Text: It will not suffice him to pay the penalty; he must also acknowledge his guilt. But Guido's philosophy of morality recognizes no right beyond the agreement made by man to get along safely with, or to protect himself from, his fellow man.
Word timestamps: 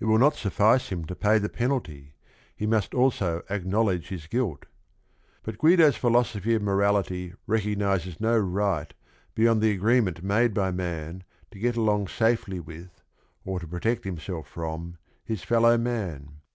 It 0.00 0.04
will 0.04 0.18
not 0.18 0.36
suffice 0.36 0.90
him 0.90 1.06
to 1.06 1.14
pay 1.14 1.38
the 1.38 1.48
penalty; 1.48 2.12
he 2.54 2.66
must 2.66 2.92
also 2.92 3.42
acknowledge 3.48 4.08
his 4.10 4.26
guilt. 4.26 4.66
But 5.44 5.56
Guido's 5.56 5.96
philosophy 5.96 6.54
of 6.54 6.60
morality 6.60 7.32
recognizes 7.46 8.20
no 8.20 8.36
right 8.38 8.92
beyond 9.34 9.62
the 9.62 9.72
agreement 9.72 10.22
made 10.22 10.52
by 10.52 10.72
man 10.72 11.24
to 11.52 11.58
get 11.58 11.74
along 11.76 12.08
safely 12.08 12.60
with, 12.60 13.00
or 13.46 13.60
to 13.60 13.66
protect 13.66 14.04
himself 14.04 14.46
from, 14.46 14.98
his 15.24 15.42
fellow 15.42 15.78
man. 15.78 16.42